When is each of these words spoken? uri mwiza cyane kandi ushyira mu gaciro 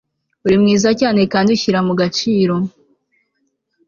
uri 0.45 0.55
mwiza 0.61 0.89
cyane 1.01 1.21
kandi 1.33 1.49
ushyira 1.55 1.79
mu 1.87 1.93
gaciro 2.01 2.55